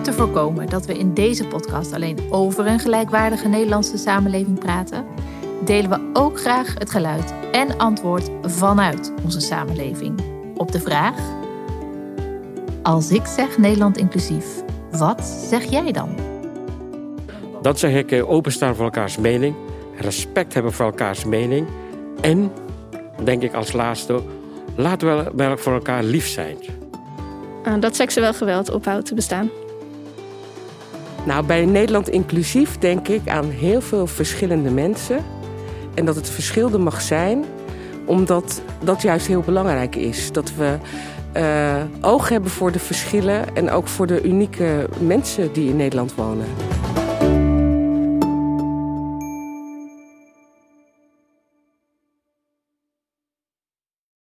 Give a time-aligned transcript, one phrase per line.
[0.00, 5.04] te voorkomen dat we in deze podcast alleen over een gelijkwaardige Nederlandse samenleving praten,
[5.64, 10.20] delen we ook graag het geluid en antwoord vanuit onze samenleving
[10.56, 11.14] op de vraag:
[12.82, 14.46] Als ik zeg Nederland inclusief,
[14.90, 16.08] wat zeg jij dan?
[17.62, 19.54] Dan zeg ik eh, openstaan voor elkaars mening,
[19.96, 21.66] respect hebben voor elkaars mening
[22.20, 22.52] en,
[23.24, 24.22] denk ik als laatste,
[24.76, 26.56] laten we wel voor elkaar lief zijn.
[27.64, 29.50] Ah, dat seksueel geweld ophoudt te bestaan.
[31.24, 35.24] Nou, bij Nederland inclusief denk ik aan heel veel verschillende mensen.
[35.94, 37.44] En dat het verschil er mag zijn,
[38.04, 40.32] omdat dat juist heel belangrijk is.
[40.32, 40.76] Dat we
[41.36, 46.14] uh, oog hebben voor de verschillen en ook voor de unieke mensen die in Nederland
[46.14, 46.46] wonen.